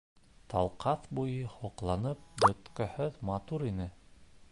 [0.51, 3.87] Талҡаҫ буйы һоҡланып бөткөһөҙ матур ине.